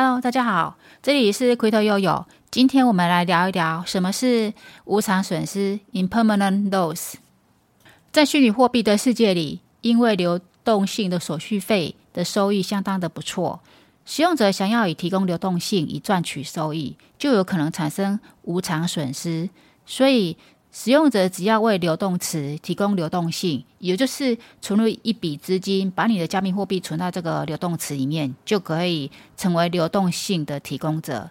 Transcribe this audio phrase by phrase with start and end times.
[0.00, 2.24] Hello，大家好，这里是奎头悠悠。
[2.52, 7.14] 今天我们来聊一聊什么是无偿损失 （impermanent loss）。
[8.12, 13.58] 在虚拟货币的世界里，因为流动性的手续费的收益相当的不错，
[14.06, 19.50] 使用者想要以提供流动性以赚取收益，就有可能产生无偿损失。
[19.84, 20.36] 所以，
[20.70, 31.30] 使用者只要为流动池提供流动性，也就是存入一笔资金，把你的加密货币存到这个流动池里面，就可以成为流动性的提供者。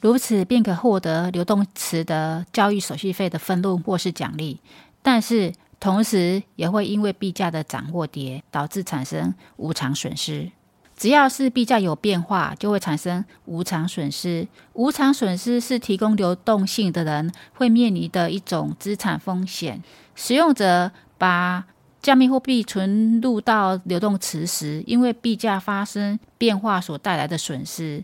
[0.00, 4.60] 如此便可获得流动池的交易手续费的分润或是奖励。
[5.02, 10.50] 但是，同时也会因为币价的涨或跌，导致产生无偿损失。
[10.98, 14.48] 只要是币价有变化，就会产生无偿损失。
[14.72, 19.80] 无偿损失是提供流动性的人会面临的一种资产风险。
[20.16, 21.64] 使用者把
[22.02, 28.02] 加密货币存入到流动池时，因为币价发生变化所带来的损失，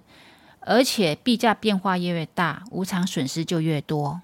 [0.60, 4.20] 而且币价变化越越大，无偿损失就越多。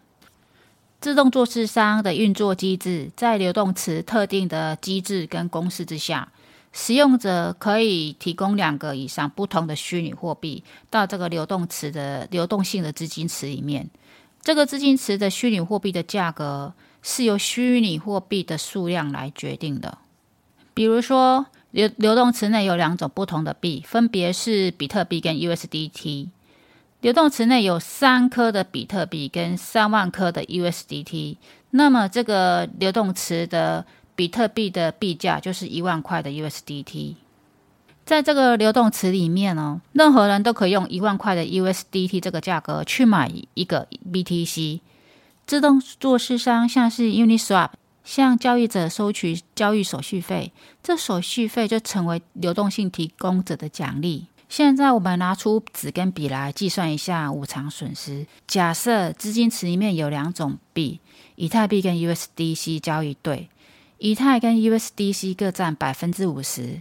[1.00, 6.28] 自动做市商的运作机制，在流动池特定的机制跟公式之下。
[6.72, 13.90] 使用者可以提供两个以上不同的虚拟货币到这个流动池的流动性的资金池里面。
[14.42, 19.98] 这个资金池的虚拟货币的价格是由虚拟货币的数量来决定的。
[20.72, 26.28] 比如说，流流动池内有两种不同的币，分别是比特币跟 USDT。
[27.00, 31.36] 流动池内有三颗的比特币跟三万颗的 USDT，
[31.70, 33.84] 那么这个流动池的
[34.20, 37.14] 比特币的币价就是一万块的 USDT，
[38.04, 44.80] 在这个流动池里面哦，任何人都可以用一万块的 USDT 这个价格去买一个 BTC。
[45.46, 47.70] 自动做市商像是 Uniswap，
[48.04, 54.26] 向交易者收取交易手续费，这手续费就成为流动性提供者的奖励。
[54.50, 58.26] 现在我们拿出纸跟笔来计算一下无偿损失。
[58.46, 61.00] 假设资金池里面有两种币，
[61.36, 63.48] 以太币跟 USDC 交易对。
[64.02, 66.80] 以太跟 USDC 各占百分之五十，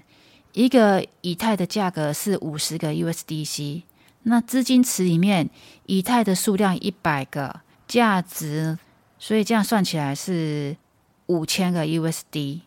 [0.53, 3.81] 一个以太的价格是五十个 USDC。
[4.24, 5.50] 那资金池里面
[5.85, 7.59] 以太的数量一百个，
[7.90, 8.80] 价值，
[9.18, 10.78] 所以这样算起来是
[11.25, 12.62] 五千个 USD，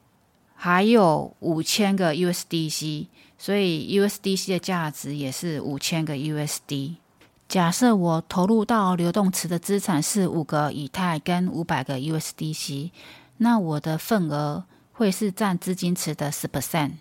[0.54, 3.06] 还有五千个 USDC，
[3.38, 6.96] 所以 USDC 的价值也是五千个 USD。
[7.48, 12.90] 假设我投入到流动池的资产是五个以太跟五百个 USDC。
[13.42, 16.92] 那我的份额会是占资金池的十 percent。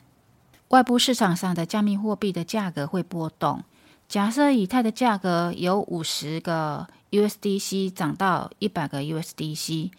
[0.69, 3.63] 外部市场上的加密货币的价格会波动。
[4.09, 9.91] 假设以太的价格由五十个 USDC 涨到一百个 USDC，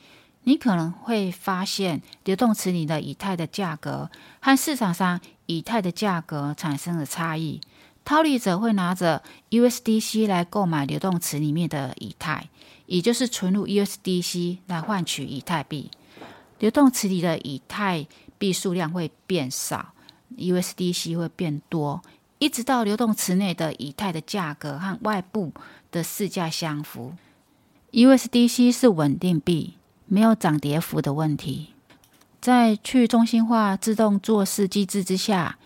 [0.43, 4.11] 你可能会发现流动池里的以太的价格
[4.41, 7.61] 和市场上以太的价格产生了差异。
[8.05, 12.49] 套利者会拿着 USDC 来购买流动池里面的以太，
[12.87, 15.89] 也就是存入 USDC 来换取以太币。
[16.63, 18.07] 流动池里的以太
[18.39, 19.95] 币数量会变少
[20.39, 22.01] ，USDC 会变多，
[22.39, 25.53] 一直到流动池内的以太的价格和外部
[25.91, 27.15] 的市价相符。
[27.91, 29.75] USDC 是稳定币，
[30.07, 31.71] 没有涨跌幅的问题。
[32.41, 35.59] 在去中心化自动做事机制之下，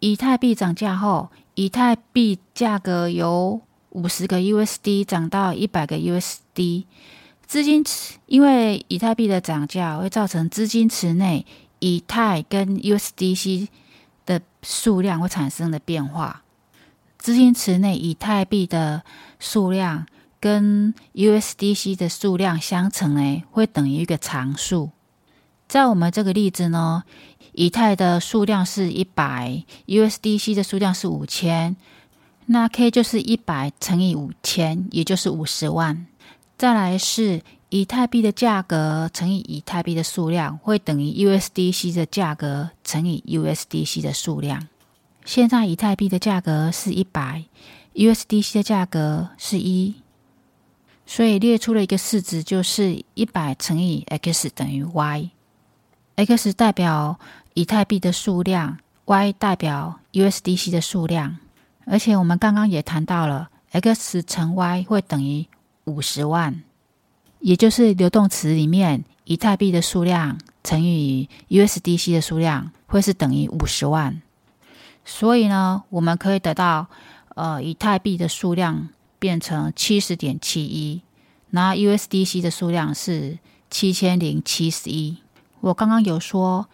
[0.00, 6.86] 以太币涨价后，以太币价格由五十个 USD 涨到一百个 USD。
[7.46, 11.46] 资金池因为以太币的涨价，会造成资金池内
[11.78, 13.68] 以太跟 USDC
[14.26, 16.42] 的数量会产生的变化。
[17.18, 19.02] 资金池内以太币的
[19.38, 20.06] 数量
[20.40, 24.90] 跟 USDC 的数量相乘，呢，会等于一个常数。
[25.66, 27.04] 在我们这个例子呢，
[27.52, 31.76] 以太的数量是一百，USDC 的数量是五千，
[32.46, 36.06] 那 K 就是一百乘以五千，也就是五十万。
[36.64, 44.66] 再来是以太币的价格乘以以太币的数量，会等于 USDC 的价格乘以 USDC 的数量。
[45.26, 47.44] 现在以太币的价格是一百
[47.92, 49.96] ，USDC 的价格是一，
[51.04, 57.18] 所以列出了一个式子，就是一百乘以 x 等于 y，x 代表
[57.52, 61.36] 以太币的数量，y 代表 USDC 的数量。
[61.84, 65.44] 而且我们刚刚也谈到了，x 乘 y 会等于。
[65.84, 66.62] 五十万，
[67.40, 74.20] 也就是流动池里面以太币的数量乘以 USDC 的数量，会是等于五十万。
[75.04, 76.86] 所以呢，我们可以得到，
[77.34, 78.88] 呃，以太币的数量
[79.18, 81.02] 变成七十点七一，
[81.50, 83.38] 那 USDC 的数量是
[83.70, 85.18] 七千零七十一。
[85.60, 86.66] 我刚刚有说，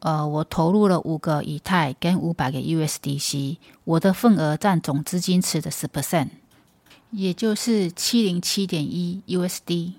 [0.00, 6.28] 呃，我投入了五个以太跟五百个 USDC，我的份额占总资金池的十 percent，
[7.12, 9.92] 也就是七零七点一 USD。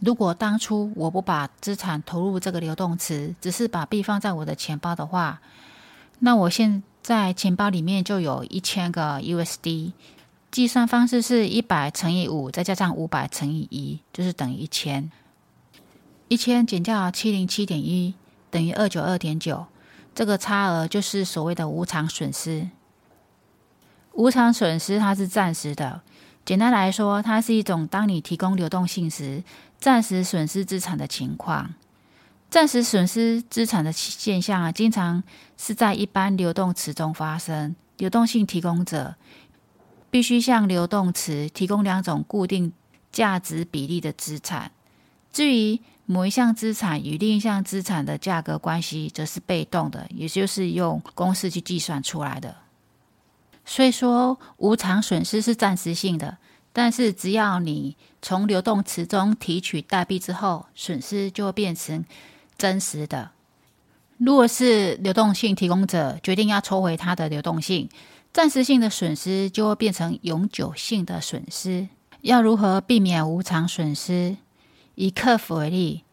[0.00, 5.40] 如果当初我不把资产投入这个流动池，只是把币放在我的钱包的话，
[6.18, 9.92] 那我现在钱包里面就有一千个 USD。
[10.50, 15.10] 计算方式是一百乘以五，再加上五百乘以一，就是等于一千。
[16.28, 18.14] 一千减掉七零七点一。
[18.50, 19.66] 等于二九二点九，
[20.14, 22.70] 这个差额就是所谓的无偿损失。
[24.12, 26.00] 无偿损失它是暂时的，
[26.48, 29.44] 简单来说，它是一种当你提供流动性时，
[29.78, 31.74] 暂时损失资产的情况。
[32.48, 35.22] 暂时损失资产的现象啊，经常
[35.58, 37.76] 是在一般流动池中发生。
[37.98, 39.14] 流动性提供者
[40.10, 42.72] 必须向流动池提供两种固定
[43.12, 44.72] 价值比例的资产。
[45.30, 52.56] 至于某一项资产与另一项资产的价格关系，则是被动的，也就是用公式去计算出来的。
[53.68, 56.38] 所以说，无偿损失是暂时性的，
[56.72, 62.02] 但是只要你从流动池中提取代币之后，损失就会变成
[62.56, 63.30] 真实的。
[64.16, 67.90] 如果是流动性提供者决定要抽回它的流动性，
[68.32, 71.88] 暂时性的损失就会变成永久性的损失。
[72.22, 74.38] 要如何避免无偿损失？
[74.94, 76.04] 以客服为例，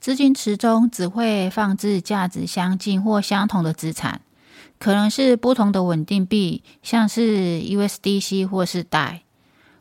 [0.00, 4.20] 资金池中只会放置价值相近或相同的资产，
[4.80, 9.22] 可能是不同的稳定币，像是 USDC 或是代，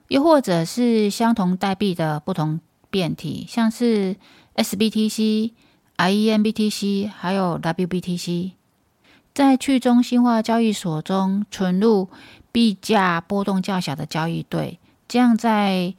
[0.09, 2.59] 又或者是相同代币的不同
[2.89, 4.17] 变体，像是
[4.55, 5.51] SBTC、
[5.97, 8.51] IEMBTC 还有 WBTC，
[9.33, 12.09] 在去中心化交易所中存入
[12.51, 15.93] 币价波动较小的交易对，这样在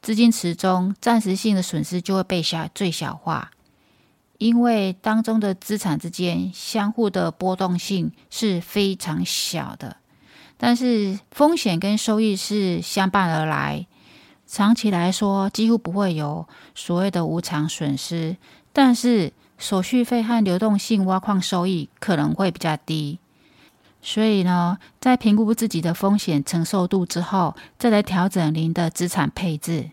[0.00, 3.50] 资金池中暂时性的损失就会被小最小化，
[4.38, 9.96] 因为当中的资产之间相互的波动性是非常小的，
[10.56, 13.86] 但是风险跟收益是相伴而来，
[14.46, 18.36] 长期来说几乎不会有所谓的无偿损失，
[18.72, 23.20] 但是手续费和流动性挖矿收益可能会比较低，
[24.02, 29.90] 所以呢，在评估自己的风险承受度之后，再来调整您的资产配置。